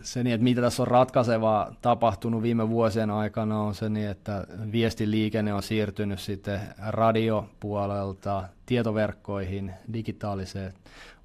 [0.02, 4.46] se, niin, että mitä tässä on ratkaisevaa tapahtunut viime vuosien aikana, on se, niin, että
[4.72, 10.72] viestiliikenne on siirtynyt sitten radiopuolelta tietoverkkoihin, digitaaliseen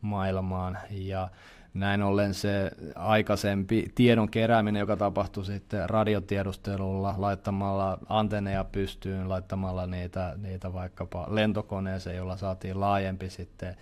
[0.01, 1.29] maailmaan, ja
[1.79, 10.33] näin ollen se aikaisempi tiedon kerääminen, joka tapahtui sitten radiotiedustelulla, laittamalla antenneja pystyyn, laittamalla niitä,
[10.37, 13.75] niitä vaikkapa lentokoneeseen, jolla saatiin laajempi sitten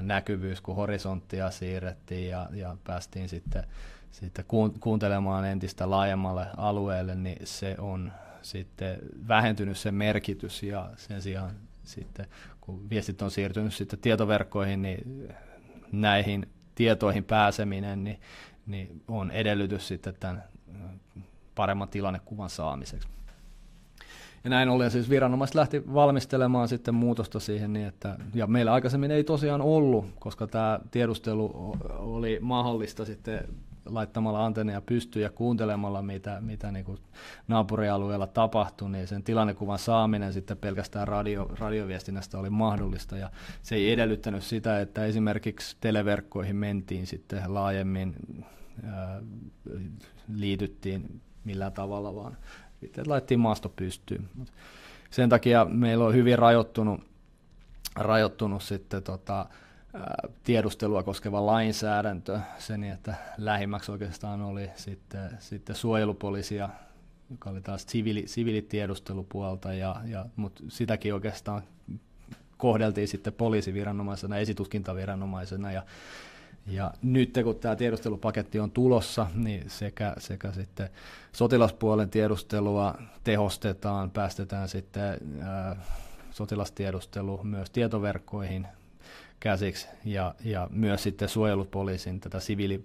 [0.00, 3.64] näkyvyys, kun horisonttia siirrettiin ja, ja päästiin sitten
[4.10, 4.44] sitten
[4.80, 8.98] kuuntelemaan entistä laajemmalle alueelle, niin se on sitten
[9.28, 11.50] vähentynyt se merkitys ja sen sijaan
[11.84, 12.26] sitten
[12.60, 15.28] kun viestit on siirtynyt sitten tietoverkkoihin, niin
[15.92, 18.20] näihin tietoihin pääseminen niin,
[18.66, 20.44] niin on edellytys sitten tämän
[21.54, 23.08] paremman tilannekuvan saamiseksi.
[24.44, 29.10] Ja näin ollen siis viranomaiset lähti valmistelemaan sitten muutosta siihen niin, että, ja meillä aikaisemmin
[29.10, 33.48] ei tosiaan ollut, koska tämä tiedustelu oli mahdollista sitten
[33.86, 36.98] laittamalla antenneja pystyyn ja kuuntelemalla, mitä, mitä niin kuin
[37.48, 43.16] naapurialueella tapahtui, niin sen tilannekuvan saaminen sitten pelkästään radio, radioviestinnästä oli mahdollista.
[43.16, 43.30] Ja
[43.62, 48.14] se ei edellyttänyt sitä, että esimerkiksi televerkkoihin mentiin sitten laajemmin,
[48.84, 49.20] ää,
[50.34, 52.36] liityttiin millään tavalla, vaan
[52.80, 54.28] sitten laitettiin maasto pystyyn.
[55.10, 57.00] Sen takia meillä on hyvin rajoittunut,
[57.96, 59.46] rajoittunut sitten tota,
[60.44, 66.68] tiedustelua koskeva lainsäädäntö sen, että lähimmäksi oikeastaan oli sitten, sitten suojelupoliisia,
[67.30, 71.62] joka oli taas siviili, siviilitiedustelupuolta, ja, ja, mutta sitäkin oikeastaan
[72.56, 75.82] kohdeltiin sitten poliisiviranomaisena, esitutkintaviranomaisena, ja,
[76.66, 80.90] ja nyt kun tämä tiedustelupaketti on tulossa, niin sekä, sekä sitten
[81.32, 82.94] sotilaspuolen tiedustelua
[83.24, 85.76] tehostetaan, päästetään sitten ää,
[86.30, 88.66] sotilastiedustelu myös tietoverkkoihin
[89.44, 92.84] käsiksi ja, ja myös sitten suojelupoliisin tätä siviili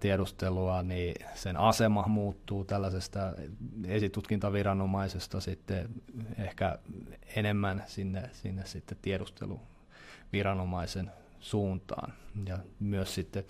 [0.00, 3.32] tiedustelua, niin sen asema muuttuu tällaisesta
[3.86, 5.88] esitutkintaviranomaisesta sitten
[6.38, 6.78] ehkä
[7.36, 11.10] enemmän sinne, sinne sitten tiedusteluviranomaisen
[11.40, 12.12] suuntaan.
[12.46, 13.44] Ja myös sitten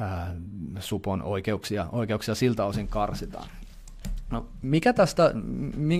[0.00, 0.34] ää,
[0.78, 3.48] supon oikeuksia, oikeuksia siltä osin karsitaan.
[4.30, 5.32] No, mikä tästä,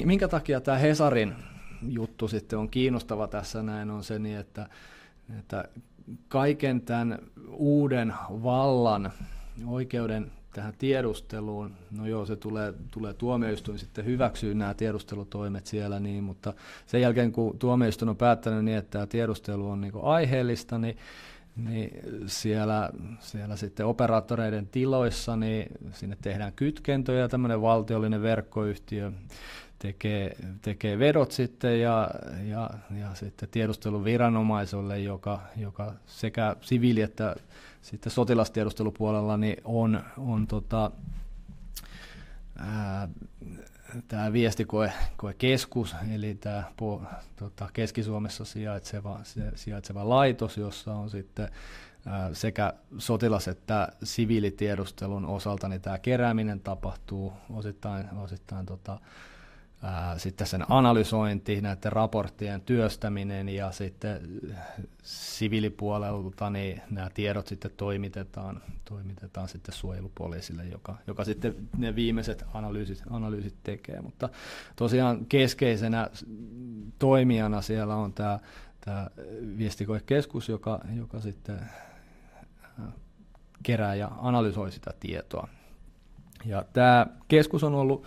[0.04, 1.34] minkä takia tämä Hesarin
[1.88, 4.68] juttu sitten on kiinnostava tässä näin on se, niin että,
[5.38, 5.68] että
[6.28, 9.12] kaiken tämän uuden vallan,
[9.66, 16.24] oikeuden tähän tiedusteluun, no joo, se tulee, tulee tuomioistuin sitten hyväksyä nämä tiedustelutoimet siellä, niin,
[16.24, 16.52] mutta
[16.86, 20.96] sen jälkeen kun tuomioistuin on päättänyt niin, että tämä tiedustelu on niin aiheellista, niin,
[21.56, 21.90] niin
[22.26, 22.90] siellä,
[23.20, 29.12] siellä sitten operaattoreiden tiloissa, niin sinne tehdään kytkentöjä, tämmöinen valtiollinen verkkoyhtiö
[29.82, 32.10] tekee, tekee vedot sitten ja,
[32.44, 32.70] ja,
[33.00, 37.36] ja sitten tiedusteluviranomaiselle, joka, joka sekä siviili- että
[37.82, 40.90] sitten sotilastiedustelupuolella niin on, on tota,
[44.08, 46.64] tämä viestikoekeskus, eli tämä
[47.36, 49.20] tota, Keski-Suomessa sijaitseva,
[49.54, 51.48] sijaitseva laitos, jossa on sitten
[52.32, 59.00] sekä sotilas- että siviilitiedustelun osalta niin tämä kerääminen tapahtuu osittain, osittain tota,
[60.16, 64.20] sitten sen analysointi, näiden raporttien työstäminen ja sitten
[65.02, 73.02] siviilipuolelta niin nämä tiedot sitten toimitetaan, toimitetaan sitten suojelupoliisille, joka, joka sitten ne viimeiset analyysit,
[73.10, 74.00] analyysit tekee.
[74.00, 74.28] Mutta
[74.76, 76.10] tosiaan keskeisenä
[76.98, 78.38] toimijana siellä on tämä,
[78.80, 79.06] tämä
[79.58, 81.60] viestikoekeskus, joka, joka sitten
[83.62, 85.48] kerää ja analysoi sitä tietoa.
[86.44, 88.04] Ja tämä keskus on ollut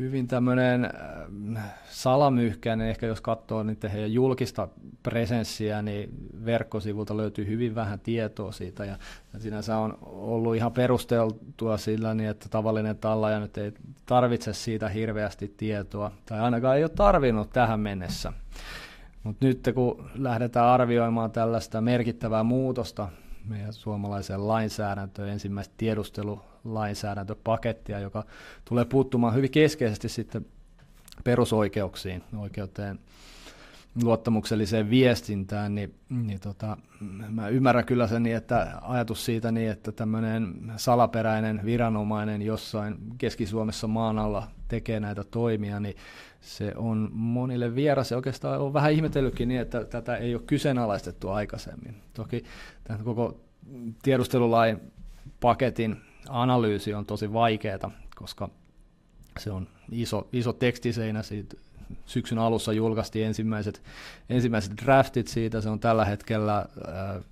[0.00, 4.68] hyvin tämmöinen äh, salamyhkäinen, ehkä jos katsoo niiden heidän julkista
[5.02, 6.10] presenssiä, niin
[6.44, 8.96] verkkosivulta löytyy hyvin vähän tietoa siitä, ja
[9.38, 13.72] sinänsä on ollut ihan perusteltua sillä niin, että tavallinen tallaja nyt ei
[14.06, 18.32] tarvitse siitä hirveästi tietoa, tai ainakaan ei ole tarvinnut tähän mennessä.
[19.22, 23.08] Mutta nyt kun lähdetään arvioimaan tällaista merkittävää muutosta
[23.44, 25.74] meidän suomalaiseen lainsäädäntöön, ensimmäistä
[26.60, 28.24] tiedustelulainsäädäntöpakettia, joka
[28.64, 30.46] tulee puuttumaan hyvin keskeisesti sitten
[31.24, 32.98] perusoikeuksiin, oikeuteen
[34.02, 36.76] luottamukselliseen viestintään, niin, niin tota,
[37.30, 43.86] mä ymmärrän kyllä sen niin, että ajatus siitä niin, että tämmöinen salaperäinen viranomainen jossain Keski-Suomessa
[43.86, 45.96] maan alla tekee näitä toimia, niin
[46.40, 51.28] se on monille vieras ja oikeastaan on vähän ihmetellytkin niin, että tätä ei ole kyseenalaistettu
[51.28, 51.94] aikaisemmin.
[52.14, 52.44] Toki
[52.84, 53.40] tämän koko
[54.02, 54.80] tiedustelulain
[55.40, 58.48] paketin analyysi on tosi vaikeaa, koska
[59.38, 61.22] se on iso, iso tekstiseinä.
[61.22, 61.56] Siitä
[62.06, 63.82] syksyn alussa julkaistiin ensimmäiset,
[64.28, 67.24] ensimmäiset draftit siitä, se on tällä hetkellä äh,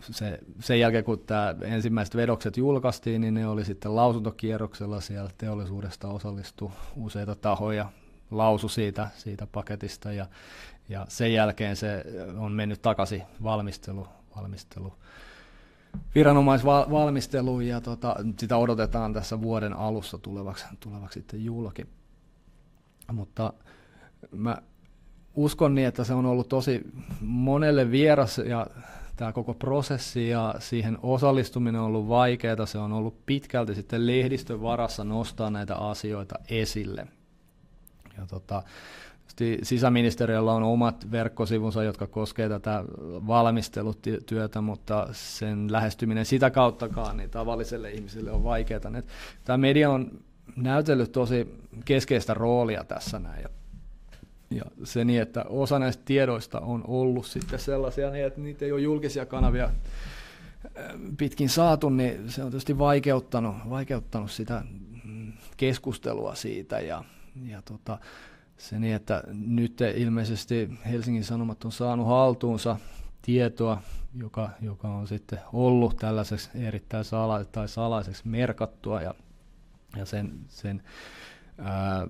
[0.00, 6.08] se, sen jälkeen kun tämä ensimmäiset vedokset julkaistiin, niin ne oli sitten lausuntokierroksella siellä teollisuudesta
[6.08, 7.92] osallistu useita tahoja,
[8.30, 10.26] lausu siitä, siitä paketista ja,
[10.88, 12.04] ja sen jälkeen se
[12.38, 14.92] on mennyt takaisin valmistelu, valmistelu
[16.14, 21.86] viranomaisvalmisteluun ja tota, sitä odotetaan tässä vuoden alussa tulevaksi, tulevaksi sitten julki.
[23.12, 23.52] Mutta
[24.32, 24.56] mä
[25.34, 26.80] uskon niin, että se on ollut tosi
[27.20, 28.66] monelle vieras ja
[29.16, 32.66] tämä koko prosessi ja siihen osallistuminen on ollut vaikeaa.
[32.66, 37.06] Se on ollut pitkälti sitten lehdistön varassa nostaa näitä asioita esille.
[38.18, 38.62] Ja tota,
[39.62, 42.84] sisäministeriöllä on omat verkkosivunsa, jotka koskevat tätä
[43.26, 48.80] valmistelutyötä, mutta sen lähestyminen sitä kauttakaan niin tavalliselle ihmiselle on vaikeaa.
[49.44, 50.20] Tämä media on
[50.56, 51.54] näytellyt tosi
[51.84, 53.42] keskeistä roolia tässä näin.
[53.42, 53.48] Ja,
[54.50, 58.72] ja se niin, että osa näistä tiedoista on ollut sitten sellaisia, niin, että niitä ei
[58.72, 59.72] ole julkisia kanavia äh,
[61.18, 64.62] pitkin saatu, niin se on tietysti vaikeuttanut, vaikeuttanut sitä
[65.04, 66.80] mm, keskustelua siitä.
[66.80, 67.04] Ja,
[67.46, 67.98] ja tota,
[68.60, 72.76] se niin, että nyt ilmeisesti Helsingin Sanomat on saanut haltuunsa
[73.22, 73.82] tietoa,
[74.14, 79.14] joka, joka on sitten ollut tällaiseksi erittäin sala- tai salaiseksi merkattua ja
[79.96, 80.82] ja sen, sen
[81.58, 82.06] ää,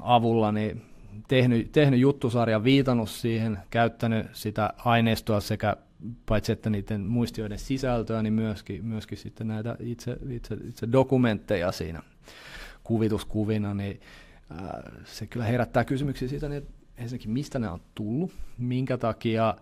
[0.00, 0.82] avulla niin
[1.28, 5.76] tehnyt, tehnyt juttusarjan, viitannut siihen, käyttänyt sitä aineistoa sekä
[6.26, 12.02] paitsi että niiden muistioiden sisältöä, niin myöskin, myöskin sitten näitä itse, itse, itse dokumentteja siinä
[12.84, 14.00] kuvituskuvina, niin
[15.04, 16.66] se kyllä herättää kysymyksiä siitä, niin
[16.96, 19.54] ensinnäkin mistä nämä on tullut, minkä takia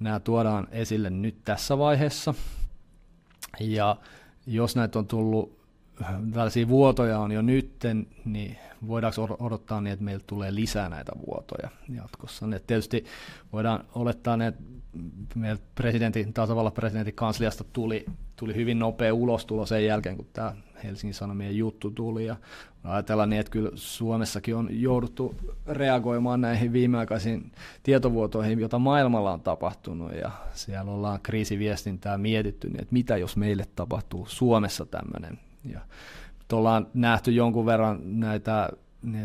[0.00, 2.34] nämä tuodaan esille nyt tässä vaiheessa,
[3.60, 3.96] ja
[4.46, 5.56] jos näitä on tullut
[6.32, 8.56] tällaisia vuotoja on jo nytten, niin
[8.88, 12.46] voidaanko odottaa niin, että meillä tulee lisää näitä vuotoja jatkossa.
[12.56, 13.04] Et tietysti
[13.52, 14.62] voidaan olettaa, että
[15.34, 21.14] meillä presidentin, tasavallan presidentin kansliasta tuli, tuli hyvin nopea ulostulo sen jälkeen, kun tämä Helsingin
[21.14, 22.26] Sanomien juttu tuli.
[22.26, 22.36] Ja
[22.84, 25.34] ajatellaan niin, että kyllä Suomessakin on jouduttu
[25.66, 30.12] reagoimaan näihin viimeaikaisiin tietovuotoihin, joita maailmalla on tapahtunut.
[30.12, 35.80] Ja siellä ollaan kriisiviestintää mietitty, niin että mitä jos meille tapahtuu Suomessa tämmöinen ja
[36.52, 38.68] ollaan nähty jonkun verran näitä,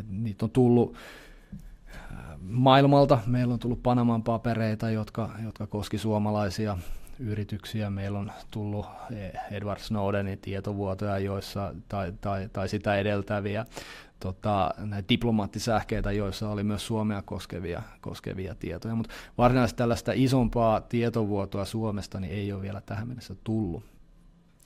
[0.09, 0.95] niitä on tullut
[2.41, 3.19] maailmalta.
[3.25, 6.77] Meillä on tullut Panaman papereita, jotka, jotka koski suomalaisia
[7.19, 7.89] yrityksiä.
[7.89, 8.85] Meillä on tullut
[9.51, 13.65] Edward Snowdenin tietovuotoja, joissa, tai, tai, tai sitä edeltäviä
[14.19, 18.95] tota, näitä diplomaattisähkeitä, joissa oli myös Suomea koskevia, koskevia tietoja.
[18.95, 23.83] Mutta varsinaisesti tällaista isompaa tietovuotoa Suomesta niin ei ole vielä tähän mennessä tullut.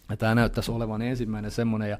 [0.10, 1.98] Ja tämä näyttäisi olevan ensimmäinen semmoinen, ja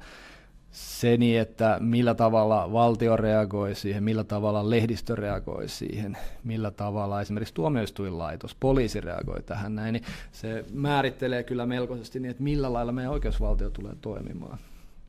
[0.76, 7.54] se että millä tavalla valtio reagoi siihen, millä tavalla lehdistö reagoi siihen, millä tavalla esimerkiksi
[7.54, 13.12] tuomioistuinlaitos, poliisi reagoi tähän näin, niin se määrittelee kyllä melkoisesti niin, että millä lailla meidän
[13.12, 14.58] oikeusvaltio tulee toimimaan.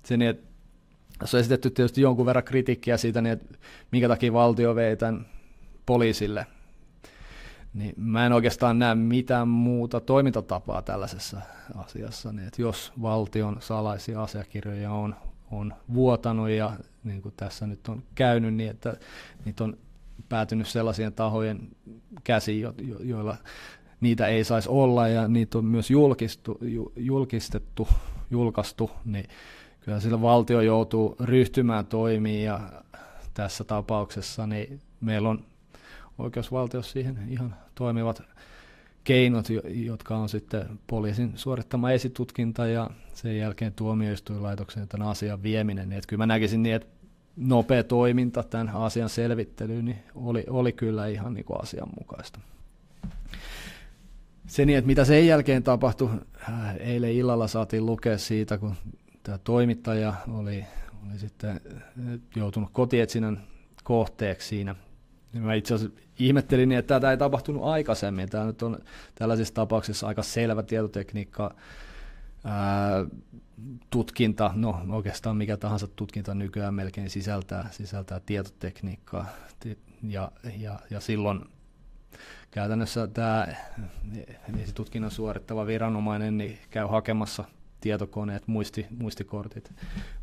[0.03, 0.47] Se niin, että
[1.19, 3.55] tässä on esitetty tietysti jonkun verran kritiikkiä siitä, niin että
[3.91, 5.25] minkä takia valtio vei tämän
[5.85, 6.47] poliisille
[7.73, 11.41] niin mä en oikeastaan näe mitään muuta toimintatapaa tällaisessa
[11.75, 12.31] asiassa.
[12.31, 15.15] Niin että jos valtion salaisia asiakirjoja on,
[15.51, 16.73] on vuotanut ja
[17.03, 18.97] niin kuin tässä nyt on käynyt niin, että
[19.45, 19.77] niitä on
[20.29, 21.59] päätynyt sellaisien tahojen
[22.23, 23.37] käsiin, jo, jo, joilla
[24.01, 27.87] niitä ei saisi olla ja niitä on myös julkistu, ju, julkistettu,
[28.31, 29.25] julkaistu, niin
[29.79, 32.59] kyllä sillä valtio joutuu ryhtymään toimiin ja
[33.33, 35.45] tässä tapauksessa niin meillä on
[36.17, 38.23] oikeusvaltiossa siihen ihan toimivat
[39.07, 45.89] keinot, jotka on sitten poliisin suorittama esitutkinta ja sen jälkeen tuomioistuinlaitoksen tämän asian vieminen.
[45.89, 46.87] Niin että kyllä mä näkisin niin, että
[47.35, 52.39] nopea toiminta tämän asian selvittelyyn niin oli, oli kyllä ihan niin kuin asianmukaista.
[54.47, 56.09] Se niin, että mitä sen jälkeen tapahtui,
[56.49, 58.75] äh, eilen illalla saatiin lukea siitä, kun
[59.23, 60.65] tämä toimittaja oli,
[61.09, 61.61] oli sitten
[62.35, 63.43] joutunut kotietsinnän
[63.83, 64.75] kohteeksi siinä–
[65.33, 68.29] mä itse asiassa ihmettelin, että tätä ei tapahtunut aikaisemmin.
[68.29, 68.79] Tämä nyt on
[69.15, 71.55] tällaisissa tapauksissa aika selvä tietotekniikka,
[72.43, 73.05] ää,
[73.89, 79.25] tutkinta, no oikeastaan mikä tahansa tutkinta nykyään melkein sisältää, sisältää tietotekniikkaa.
[80.03, 81.45] Ja, ja, ja silloin
[82.51, 83.47] käytännössä tämä
[84.75, 87.43] tutkinnan suorittava viranomainen niin käy hakemassa
[87.81, 89.71] tietokoneet, muisti, muistikortit,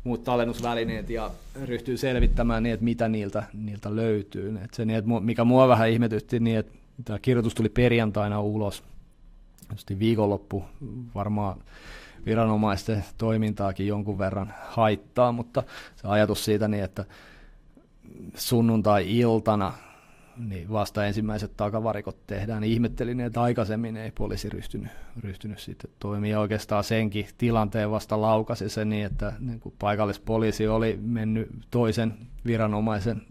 [0.03, 1.31] muut tallennusvälineet ja
[1.63, 4.59] ryhtyy selvittämään niin, että mitä niiltä, niiltä löytyy.
[4.63, 6.73] Et se, niin, että mikä mua vähän ihmetytti, niin että
[7.05, 8.83] tämä kirjoitus tuli perjantaina ulos.
[9.75, 10.65] Sitten viikonloppu
[11.15, 11.61] varmaan
[12.25, 15.63] viranomaisten toimintaakin jonkun verran haittaa, mutta
[15.95, 17.05] se ajatus siitä niin, että
[18.35, 19.73] sunnuntai-iltana
[20.37, 22.61] niin vasta ensimmäiset takavarikot tehdään.
[22.61, 24.91] Niin ihmettelin, että aikaisemmin ei poliisi ryhtynyt,
[25.23, 26.39] ryhtynyt sitten toimia.
[26.39, 32.13] Oikeastaan senkin tilanteen vasta laukasi se niin, että niin kuin paikallispoliisi oli mennyt toisen
[32.45, 33.21] viranomaisen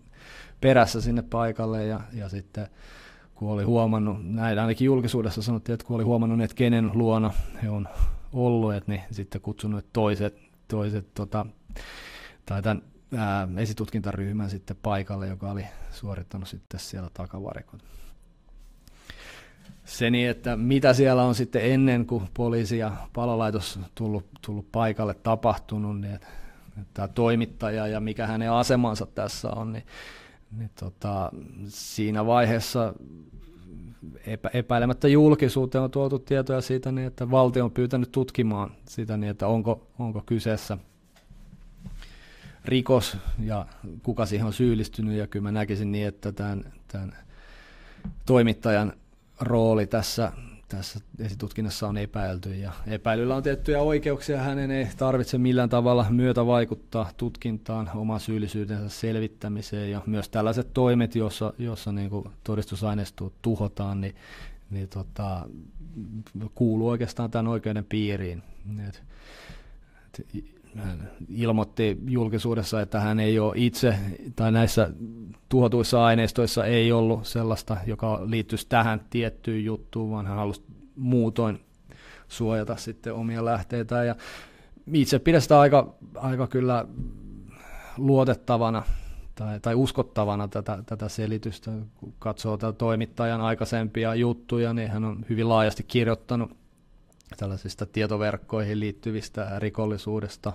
[0.60, 2.68] perässä sinne paikalle ja, ja sitten
[3.34, 7.30] kun oli huomannut, näin ainakin julkisuudessa sanottiin, että kun oli huomannut, että kenen luona
[7.62, 7.88] he on
[8.32, 10.36] ollut, että niin sitten kutsunut toiset,
[10.68, 11.46] toiset tota,
[12.46, 12.82] tai tämän
[13.16, 17.80] ää, esitutkintaryhmän sitten paikalle, joka oli suorittanut sitten siellä takavarikot.
[19.84, 25.14] Se niin, että mitä siellä on sitten ennen kuin poliisi ja palolaitos tullut, tullut paikalle
[25.14, 26.26] tapahtunut, niin että,
[26.80, 29.86] että toimittaja ja mikä hänen asemansa tässä on, niin,
[30.56, 31.30] niin tota,
[31.68, 32.94] siinä vaiheessa
[34.26, 39.30] epä, epäilemättä julkisuuteen on tuotu tietoja siitä, niin että valtio on pyytänyt tutkimaan sitä, niin
[39.30, 40.78] että onko, onko kyseessä–
[42.64, 43.66] rikos ja
[44.02, 45.16] kuka siihen on syyllistynyt.
[45.16, 47.16] Ja kyllä mä näkisin niin, että tämän, tämän
[48.26, 48.92] toimittajan
[49.40, 50.32] rooli tässä,
[50.68, 52.54] tässä esitutkinnassa on epäilty.
[52.54, 58.88] Ja epäilyllä on tiettyjä oikeuksia, hänen ei tarvitse millään tavalla myötä vaikuttaa tutkintaan, oman syyllisyytensä
[58.88, 59.90] selvittämiseen.
[59.90, 62.10] Ja myös tällaiset toimet, joissa, joissa niin
[62.44, 64.14] todistusaineistoa tuhotaan, niin,
[64.70, 65.48] niin tota,
[66.54, 68.42] kuuluu oikeastaan tämän oikeuden piiriin.
[68.88, 69.02] Et,
[70.18, 73.94] et, hän ilmoitti julkisuudessa, että hän ei ole itse,
[74.36, 74.90] tai näissä
[75.48, 80.62] tuhotuissa aineistoissa ei ollut sellaista, joka liittyisi tähän tiettyyn juttuun, vaan hän halusi
[80.96, 81.60] muutoin
[82.28, 84.04] suojata sitten omia lähteitä.
[84.04, 84.16] Ja
[84.92, 86.86] itse pidän sitä aika, aika kyllä
[87.98, 88.82] luotettavana
[89.34, 91.70] tai, tai uskottavana tätä, tätä selitystä.
[91.96, 96.63] Kun katsoo toimittajan aikaisempia juttuja, niin hän on hyvin laajasti kirjoittanut
[97.36, 100.52] tällaisista tietoverkkoihin liittyvistä rikollisuudesta,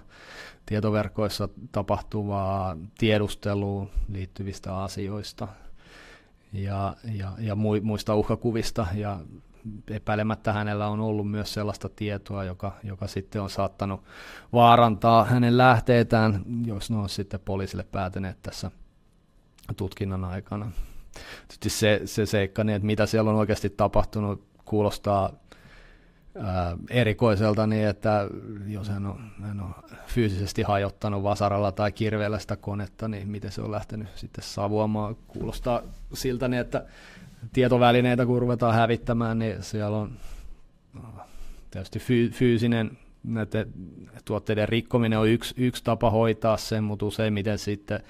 [0.65, 5.47] tietoverkkoissa tapahtuvaa tiedusteluun liittyvistä asioista
[6.53, 9.19] ja, ja, ja muista uhkakuvista ja
[9.87, 14.03] epäilemättä hänellä on ollut myös sellaista tietoa, joka, joka sitten on saattanut
[14.53, 18.71] vaarantaa hänen lähteetään, jos ne on sitten poliisille päätyneet tässä
[19.77, 20.71] tutkinnan aikana.
[21.47, 25.33] Tietysti se, se seikka, niin että mitä siellä on oikeasti tapahtunut, kuulostaa
[26.37, 28.27] ää, erikoiselta niin, että
[28.67, 29.75] jos hän on, hän on
[30.07, 35.15] fyysisesti hajottanut vasaralla tai kirveellä sitä konetta, niin miten se on lähtenyt sitten savuamaan.
[35.27, 35.81] Kuulostaa
[36.13, 36.85] siltä, niin, että
[37.53, 40.11] tietovälineitä kun ruvetaan hävittämään, niin siellä on
[41.71, 41.99] tietysti
[42.31, 43.73] fyysinen näiden
[44.25, 48.03] tuotteiden rikkominen on yksi, yksi tapa hoitaa sen, mutta useimmiten sitten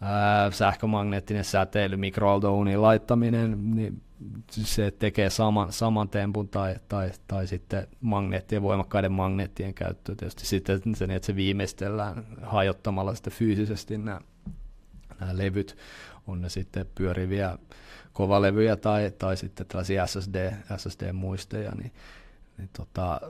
[0.00, 4.02] ää, sähkömagneettinen säteily, mikroaaltouuniin laittaminen, niin
[4.50, 10.14] se tekee saman, saman tempun tai, tai, tai sitten magneettien, voimakkaiden magneettien käyttö.
[10.14, 14.20] Tietysti sitten sen, että se viimeistellään hajottamalla sitten fyysisesti nämä,
[15.20, 15.76] nämä levyt,
[16.26, 17.58] on ne sitten pyöriviä
[18.12, 21.92] kovalevyjä tai, tai sitten tällaisia SSD, SSD-muisteja, niin,
[22.58, 23.20] niin tota,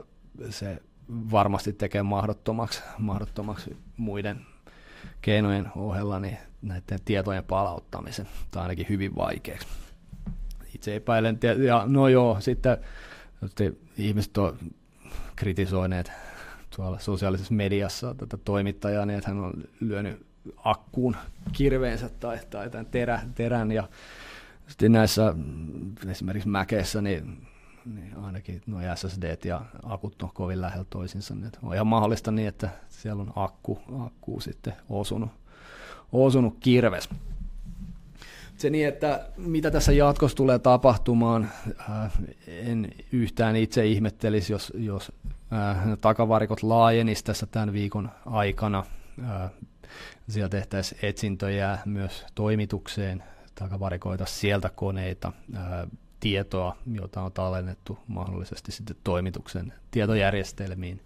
[0.49, 4.45] se varmasti tekee mahdottomaksi, mahdottomaksi muiden
[5.21, 9.67] keinojen ohella niin näiden tietojen palauttamisen, tai ainakin hyvin vaikeaksi
[10.79, 12.77] itse epäilen, ja no joo, sitten
[13.97, 14.57] ihmiset on
[15.35, 16.11] kritisoineet
[16.75, 20.25] tuolla sosiaalisessa mediassa tätä toimittajaa, niin että hän on lyönyt
[20.63, 21.15] akkuun
[21.51, 23.89] kirveensä tai, tai tämän terä, terän, ja
[24.67, 25.33] sitten näissä
[26.09, 27.47] esimerkiksi mäkeissä, niin,
[27.85, 31.35] niin ainakin nuo SSD ja akut on kovin lähellä toisinsa.
[31.35, 35.29] Niin on ihan mahdollista niin, että siellä on akku, akku sitten osunut,
[36.11, 37.09] osunut kirves
[38.59, 41.51] se niin, että mitä tässä jatkossa tulee tapahtumaan,
[41.89, 42.11] äh,
[42.47, 45.11] en yhtään itse ihmettelisi, jos, jos
[45.53, 48.83] äh, takavarikot laajenisi tässä tämän viikon aikana.
[49.23, 49.51] Äh,
[50.29, 53.23] siellä tehtäisiin etsintöjä myös toimitukseen,
[53.55, 55.31] takavarikoita sieltä koneita,
[56.19, 61.01] tietoa, jota on tallennettu mahdollisesti sitten toimituksen tietojärjestelmiin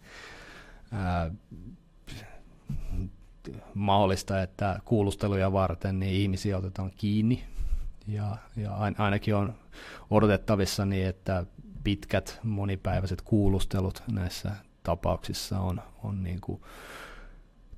[3.74, 7.44] mahdollista, että kuulusteluja varten niin ihmisiä otetaan kiinni.
[8.08, 9.54] Ja, ja ainakin on
[10.10, 11.46] odotettavissa niin, että
[11.84, 14.52] pitkät monipäiväiset kuulustelut näissä
[14.84, 16.62] tapauksissa on, on niin kuin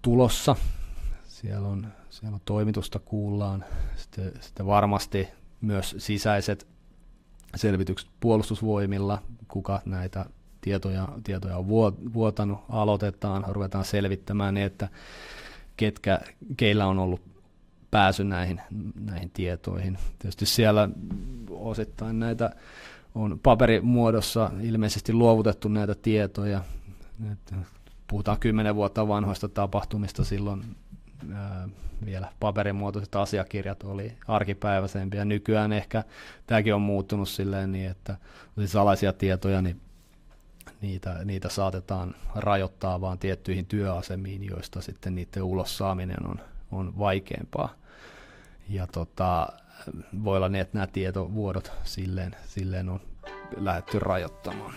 [0.01, 0.55] tulossa.
[1.23, 3.65] Siellä on, siellä on toimitusta kuullaan.
[3.95, 5.27] Sitten, sitten varmasti
[5.61, 6.67] myös sisäiset
[7.55, 10.25] selvitykset puolustusvoimilla, kuka näitä
[10.61, 11.67] tietoja, tietoja on
[12.13, 14.89] vuotanut, aloitetaan, ruvetaan selvittämään niin, että
[15.77, 16.19] ketkä,
[16.57, 17.21] keillä on ollut
[17.91, 18.61] pääsy näihin,
[18.99, 19.97] näihin tietoihin.
[20.19, 20.89] Tietysti siellä
[21.49, 22.51] osittain näitä
[23.15, 26.61] on paperimuodossa ilmeisesti luovutettu näitä tietoja.
[28.07, 30.63] Puhutaan kymmenen vuotta vanhoista tapahtumista silloin
[31.33, 31.69] ää,
[32.05, 35.25] vielä paperimuotoiset asiakirjat oli arkipäiväisempiä.
[35.25, 36.03] Nykyään ehkä
[36.47, 38.17] tämäkin on muuttunut silleen niin, että
[38.65, 39.81] salaisia tietoja, niin
[40.81, 46.39] niitä, niitä saatetaan rajoittaa vain tiettyihin työasemiin, joista sitten niiden ulos saaminen on,
[46.71, 47.73] on vaikeampaa.
[48.69, 49.47] Ja tota,
[50.23, 52.99] voi olla niin, että nämä tietovuodot silleen, silleen on
[53.57, 54.73] lähdetty rajoittamaan.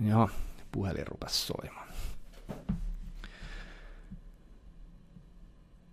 [0.00, 0.28] Ja
[0.72, 1.88] puhelin rupesi soimaan.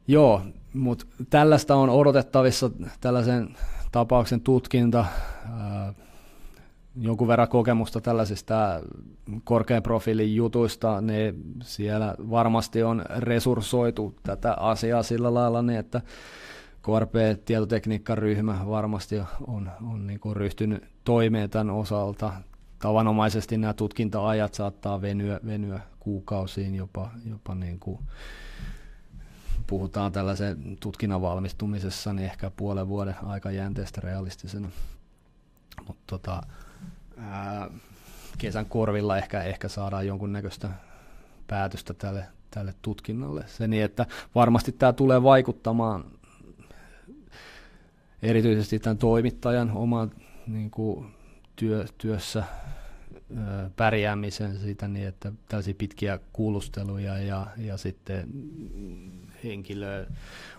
[0.08, 0.42] Joo,
[0.74, 3.58] mutta tällaista on odotettavissa tällaisen
[3.92, 5.06] tapauksen tutkinta.
[6.96, 8.82] Jonkun verran kokemusta tällaisista
[9.44, 16.02] korkean profiilin jutuista, niin siellä varmasti on resurssoitu tätä asiaa sillä lailla, niin että
[16.82, 19.16] KRP-tietotekniikkaryhmä varmasti
[19.48, 22.34] on, on niin kuin ryhtynyt toimeen tämän osalta.
[22.80, 28.00] Tavanomaisesti nämä tutkinta-ajat saattaa venyä, venyä kuukausiin, jopa, jopa niin kuin
[29.68, 34.70] puhutaan tällaisen tutkinnan valmistumisessa, niin ehkä puolen vuoden aikajänteestä realistisena.
[35.88, 36.42] Mutta tota,
[37.22, 37.70] ää,
[38.38, 40.70] kesän korvilla ehkä, ehkä saadaan jonkunnäköistä
[41.48, 43.44] päätöstä tälle, tälle tutkinnalle.
[43.48, 44.06] Se niin, että
[44.36, 46.06] varmasti tämä tulee vaikuttamaan
[48.22, 50.12] erityisesti tämän toimittajan omaan
[50.48, 51.12] niin kuin,
[51.56, 52.44] työ, työssä
[53.76, 58.28] pärjäämisen siitä niin, että tällaisia pitkiä kuulusteluja ja, ja sitten
[59.44, 60.08] henkilöön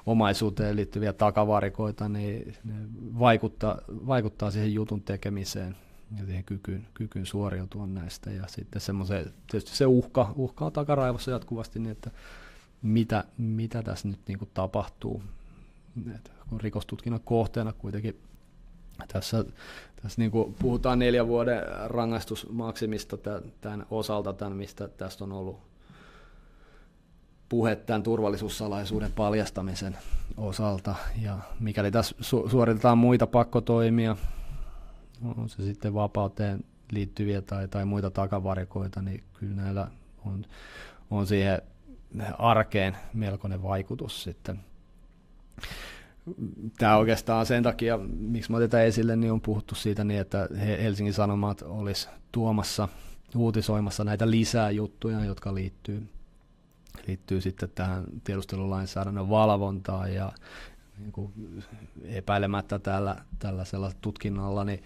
[0.07, 2.75] omaisuuteen liittyviä takavarikoita, niin ne
[3.19, 5.77] vaikuttaa, vaikuttaa siihen jutun tekemiseen
[6.19, 8.31] ja siihen kykyyn, kykyyn suoriutua näistä.
[8.31, 12.11] Ja sitten semmoisen, tietysti se uhka, uhka on takaraivossa jatkuvasti, niin että
[12.83, 15.23] mitä, mitä tässä nyt niin kuin tapahtuu.
[16.15, 18.21] Et kun rikostutkinnan kohteena kuitenkin
[19.13, 19.45] tässä,
[20.03, 23.17] tässä niin kuin puhutaan neljän vuoden rangaistusmaksimista
[23.61, 25.61] tämän osalta, tämän, mistä tästä on ollut
[27.49, 29.99] puhe tämän turvallisuussalaisuuden paljastamisen
[30.37, 30.95] osalta.
[31.23, 34.17] Ja mikäli tässä su- suoritetaan muita pakkotoimia,
[35.37, 39.91] on se sitten vapauteen liittyviä tai, tai muita takavarikoita, niin kyllä näillä
[40.27, 40.45] on,
[41.11, 41.63] on siihen
[42.39, 44.61] arkeen melkoinen vaikutus sitten.
[46.79, 51.15] Tämä oikeastaan sen takia, miksi mä otetaan esille, niin on puhuttu siitä niin, että Helsingin
[51.15, 52.89] Sanomat olisi tuomassa,
[53.37, 56.09] uutisoimassa näitä lisää juttuja, jotka liittyy,
[57.07, 60.33] liittyy sitten tähän tiedustelulainsäädännön valvontaan ja,
[61.03, 61.33] niin kuin
[62.05, 64.83] epäilemättä tällä, tällaisella tutkinnalla, niin,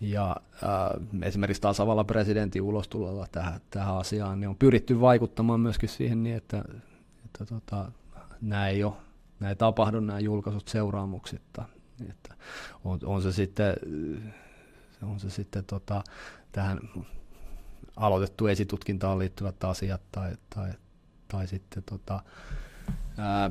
[0.00, 6.22] ja äh, esimerkiksi tasavallan presidentin ulostulolla tähän, tähän asiaan, niin on pyritty vaikuttamaan myöskin siihen
[6.22, 6.64] niin, että,
[7.24, 7.92] että tota,
[8.40, 8.94] nämä ei ole
[9.48, 11.64] ei tapahdu nämä julkaisut seuraamuksitta.
[12.10, 12.34] Että
[12.84, 13.74] on, on se sitten,
[15.02, 16.04] on se sitten tota,
[16.52, 16.80] tähän
[17.96, 20.70] aloitettu esitutkintaan liittyvät asiat tai, tai,
[21.28, 22.22] tai sitten tota,
[23.18, 23.50] ää,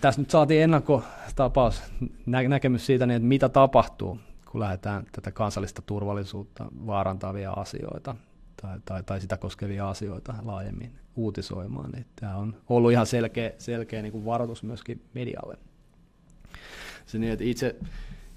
[0.00, 1.82] tässä nyt saatiin ennakkotapaus,
[2.26, 4.18] nä- näkemys siitä, niin, että mitä tapahtuu,
[4.50, 8.16] kun lähdetään tätä kansallista turvallisuutta vaarantavia asioita
[8.62, 11.90] tai, tai, tai sitä koskevia asioita laajemmin uutisoimaan.
[11.90, 15.58] Niin tämä on ollut ihan selkeä, selkeä niin kuin varoitus myöskin medialle.
[17.06, 17.76] se niin, että itse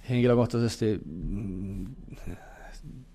[0.09, 1.85] henkilökohtaisesti mm,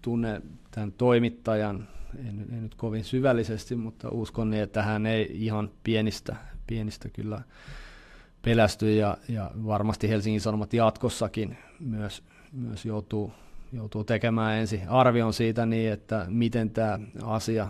[0.02, 1.88] tunne tämän toimittajan,
[2.18, 7.42] en, en nyt kovin syvällisesti, mutta uskon niin, että hän ei ihan pienistä, pienistä kyllä
[8.42, 12.22] pelästy ja, ja varmasti Helsingin Sanomat jatkossakin myös,
[12.52, 13.32] myös joutuu,
[13.72, 17.68] joutuu tekemään ensin arvion siitä niin, että miten tämä asia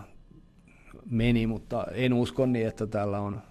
[1.09, 3.41] meni, mutta en usko niin, että tällä on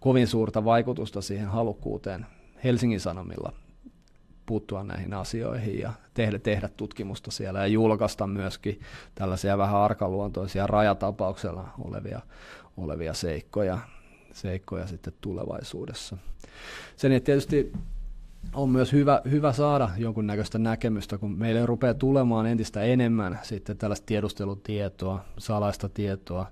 [0.00, 2.26] kovin suurta vaikutusta siihen halukkuuteen
[2.64, 3.52] Helsingin Sanomilla
[4.46, 8.80] puuttua näihin asioihin ja tehdä, tehdä tutkimusta siellä ja julkaista myöskin
[9.14, 12.20] tällaisia vähän arkaluontoisia rajatapauksella olevia,
[12.76, 13.78] olevia seikkoja,
[14.32, 16.16] seikkoja sitten tulevaisuudessa.
[16.96, 17.72] Sen tietysti
[18.54, 24.06] on myös hyvä, hyvä saada jonkunnäköistä näkemystä, kun meille rupeaa tulemaan entistä enemmän sitten tällaista
[24.06, 26.46] tiedustelutietoa, salaista tietoa,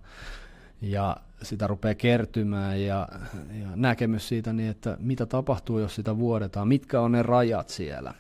[0.81, 3.09] ja sitä rupeaa kertymään ja,
[3.61, 8.15] ja näkemys siitä, niin että mitä tapahtuu, jos sitä vuodetaan, mitkä on ne rajat siellä.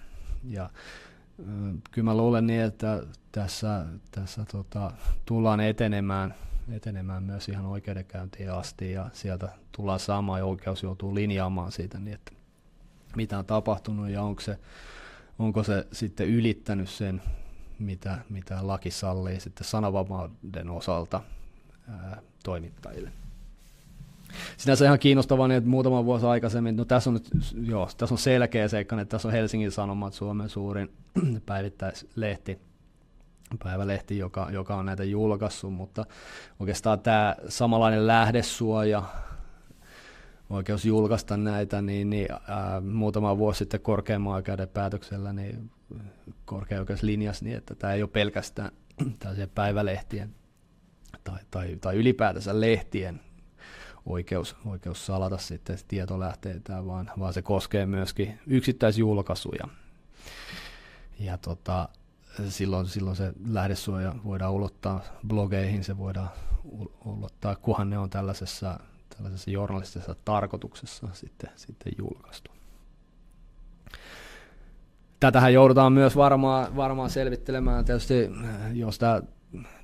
[0.44, 0.70] Ja
[1.90, 4.92] kyllä mä luulen niin, että tässä, tässä tota,
[5.26, 6.34] tullaan etenemään,
[6.72, 12.14] etenemään myös ihan oikeudenkäyntiin asti ja sieltä tullaan saamaan ja oikeus joutuu linjaamaan siitä, niin
[12.14, 12.32] että
[13.16, 14.58] mitä on tapahtunut ja onko se,
[15.38, 17.22] onko se sitten ylittänyt sen,
[17.78, 21.20] mitä, mitä laki sallii sitten sananvapauden osalta
[21.88, 23.12] ää, toimittajille.
[24.56, 27.30] Sinänsä ihan kiinnostavaa, niin että muutama vuosi aikaisemmin, no tässä on nyt,
[27.62, 30.90] joo, tässä on selkeä seikka, että tässä on Helsingin Sanomat, Suomen suurin
[31.46, 32.58] päivittäislehti,
[33.64, 36.04] päivälehti, joka, joka on näitä julkaissut, mutta
[36.60, 39.02] oikeastaan tämä samanlainen lähdesuoja,
[40.50, 45.70] oikeus julkaista näitä, niin, niin ää, muutama vuosi sitten korkeamman oikeuden päätöksellä niin
[46.44, 48.70] korkea oikeus linjasi niin, että tämä ei ole pelkästään
[49.54, 50.34] päivälehtien
[51.24, 53.20] tai, tai, tai ylipäätänsä lehtien
[54.06, 59.68] oikeus, oikeus salata sitten tietolähteitä, vaan, vaan se koskee myöskin yksittäisjulkaisuja.
[61.20, 61.88] Ja tota,
[62.48, 66.30] silloin, silloin se lähdesuoja voidaan ulottaa blogeihin, se voidaan
[67.04, 68.80] ulottaa, kunhan ne on tällaisessa,
[69.16, 72.50] tällaisessa journalistisessa tarkoituksessa sitten, sitten julkaistu.
[75.20, 77.84] Tätähän joudutaan myös varmaan, varmaan selvittelemään.
[77.84, 78.30] Tietysti,
[78.72, 79.22] jos tämä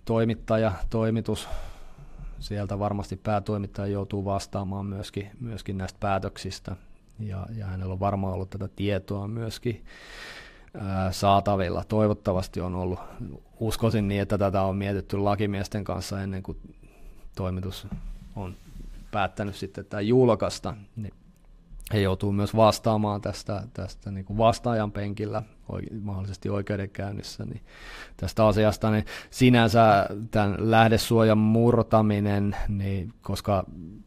[0.04, 1.48] toimittaja, toimitus,
[2.40, 6.76] sieltä varmasti päätoimittaja joutuu vastaamaan myöskin, myöskin näistä päätöksistä,
[7.18, 9.84] ja, ja hänellä on varmaan ollut tätä tietoa myöskin
[11.10, 11.84] saatavilla.
[11.88, 13.00] Toivottavasti on ollut,
[13.60, 16.58] uskoisin niin, että tätä on mietitty lakimiesten kanssa ennen kuin
[17.36, 17.86] toimitus
[18.36, 18.56] on
[19.10, 21.14] päättänyt sitten tämä julkaista, niin
[21.92, 25.42] he joutuu myös vastaamaan tästä, tästä niin kuin vastaajan penkillä,
[26.02, 27.60] mahdollisesti oikeudenkäynnissä, niin
[28.16, 33.64] tästä asiasta, niin sinänsä tämän lähdesuojan murtaminen, niin koska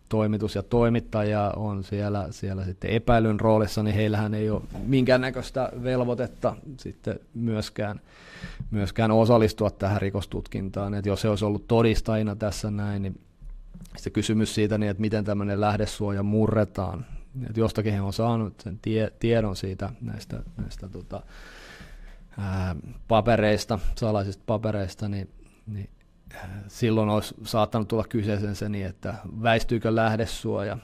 [0.10, 6.56] toimitus ja toimittaja on siellä, siellä sitten epäilyn roolissa, niin heillähän ei ole minkäännäköistä velvoitetta
[6.78, 8.02] sitten myöskään,
[8.72, 13.20] myöskään osallistua tähän rikostutkintaan, että jos he olisi ollut todistajina tässä näin, niin
[13.98, 17.06] se kysymys siitä, niin että miten tämmöinen lähdesuoja murretaan,
[17.48, 21.24] että jostakin he on saanut sen tie, tiedon siitä näistä, näistä tota,
[22.38, 22.76] ää,
[23.08, 25.30] papereista, salaisista papereista, niin,
[25.68, 25.90] niin
[26.68, 30.78] silloin olisi saattanut tulla kyseeseen se niin, että väistyykö lähdesuoja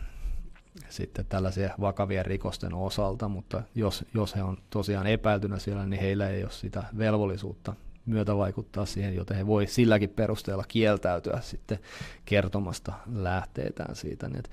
[0.89, 6.29] sitten tällaisia vakavien rikosten osalta, mutta jos, jos he on tosiaan epäiltynä siellä, niin heillä
[6.29, 7.73] ei ole sitä velvollisuutta
[8.05, 11.79] myötä vaikuttaa siihen, joten he voi silläkin perusteella kieltäytyä sitten
[12.25, 14.29] kertomasta lähteetään siitä.
[14.29, 14.43] Niin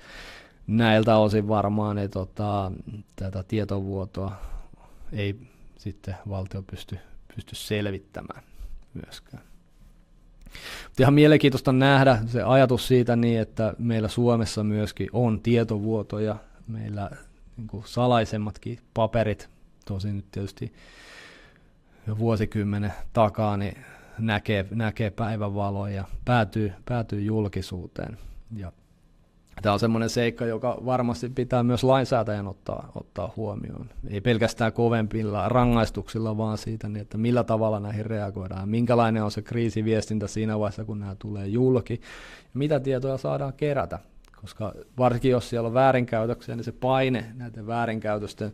[0.77, 2.71] näiltä osin varmaan niin tota,
[3.15, 4.31] tätä tietovuotoa
[5.11, 5.35] ei
[5.77, 6.97] sitten valtio pysty,
[7.35, 8.43] pysty selvittämään
[8.93, 9.43] myöskään.
[10.83, 16.35] Mutta ihan mielenkiintoista nähdä se ajatus siitä niin, että meillä Suomessa myöskin on tietovuotoja,
[16.67, 17.09] meillä
[17.57, 19.49] niin kuin salaisemmatkin paperit,
[19.85, 20.73] tosin nyt tietysti
[22.07, 23.77] jo vuosikymmenen takaa, niin
[24.17, 28.17] näkee, näkee päivänvaloa ja päätyy, päätyy julkisuuteen.
[28.55, 28.71] Ja
[29.61, 33.89] Tämä on semmoinen seikka, joka varmasti pitää myös lainsäätäjän ottaa, ottaa huomioon.
[34.09, 38.69] Ei pelkästään kovempilla rangaistuksilla, vaan siitä, niin että millä tavalla näihin reagoidaan.
[38.69, 41.93] Minkälainen on se kriisiviestintä siinä vaiheessa, kun nämä tulee julki.
[42.43, 43.99] Ja mitä tietoja saadaan kerätä.
[44.41, 48.53] Koska varsinkin jos siellä on väärinkäytöksiä, niin se paine näiden väärinkäytösten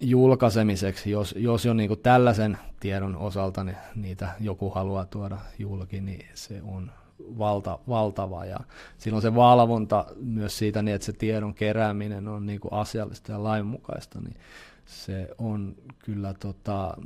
[0.00, 6.26] julkaisemiseksi, jos, jos jo niin tällaisen tiedon osalta niin niitä joku haluaa tuoda julki, niin
[6.34, 6.90] se on
[7.38, 8.60] valta, valtava ja
[8.98, 13.42] silloin se valvonta myös siitä, niin että se tiedon kerääminen on niin kuin asiallista ja
[13.42, 14.36] lainmukaista, niin
[14.86, 16.96] se on kyllä, tota,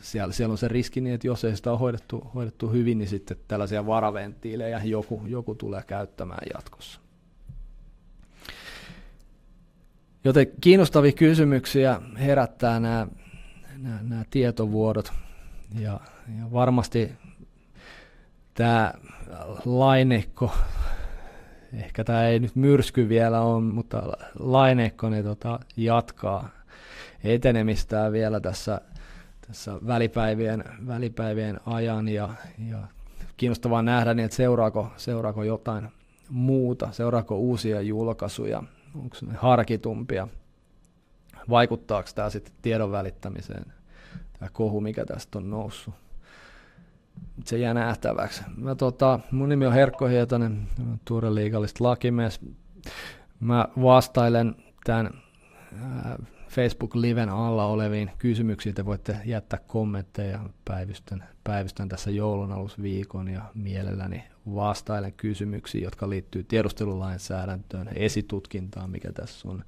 [0.00, 3.08] siellä, siellä on se riski niin, että jos ei sitä ole hoidettu, hoidettu hyvin, niin
[3.08, 7.00] sitten tällaisia varaventtiilejä joku, joku tulee käyttämään jatkossa.
[10.24, 13.06] Joten kiinnostavia kysymyksiä herättää nämä,
[13.78, 15.12] nämä, nämä tietovuodot
[15.78, 16.00] ja,
[16.38, 17.12] ja varmasti
[18.56, 18.92] tämä
[19.64, 20.50] lainekko,
[21.74, 24.02] ehkä tämä ei nyt myrsky vielä ole, mutta
[24.38, 26.48] lainekko niin tota, jatkaa
[27.24, 28.80] etenemistään vielä tässä,
[29.46, 32.28] tässä välipäivien, välipäivien ajan ja,
[32.70, 32.78] ja
[33.36, 35.88] kiinnostavaa nähdä, niin että seuraako, seuraako jotain
[36.28, 38.62] muuta, seuraako uusia julkaisuja,
[38.94, 40.28] onko ne harkitumpia,
[41.50, 43.72] vaikuttaako tämä sitten tiedon välittämiseen,
[44.38, 45.94] tämä kohu, mikä tästä on noussut.
[47.44, 48.42] Se jää nähtäväksi.
[48.56, 50.68] Mä, tota, mun nimi on Herkko Hietanen,
[51.04, 52.40] Tuure liigalliset lakimies.
[53.40, 55.10] Mä vastailen tämän
[56.48, 58.74] Facebook-liven alla oleviin kysymyksiin.
[58.74, 60.40] Te voitte jättää kommentteja.
[60.64, 64.24] Päivystän, päivystän tässä joulun alusviikon ja mielelläni
[64.54, 69.64] vastailen kysymyksiin, jotka liittyy tiedustelulainsäädäntöön, esitutkintaan, mikä tässä on,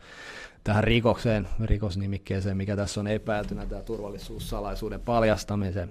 [0.64, 5.90] tähän rikokseen, rikosnimikkeeseen, mikä tässä on epäiltynä, tämä turvallisuussalaisuuden paljastamisen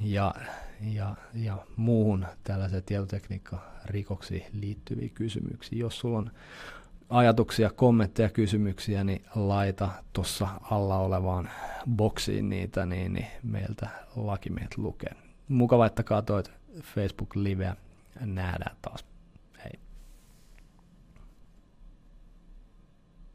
[0.00, 0.34] ja,
[0.82, 5.78] ja, ja muuhun tällaiseen tietotekniikkarikoksiin liittyviin kysymyksiin.
[5.78, 6.30] Jos sulla on
[7.08, 11.50] ajatuksia, kommentteja, kysymyksiä, niin laita tuossa alla olevaan
[11.96, 15.12] boksiin niitä, niin, niin meiltä lakimiehet lukee.
[15.48, 16.50] Mukava, että katsoit
[16.82, 17.76] Facebook-liveä.
[18.20, 19.11] Nähdään taas.